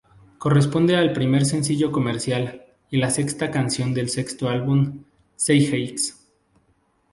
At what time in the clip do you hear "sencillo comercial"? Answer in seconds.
1.45-2.65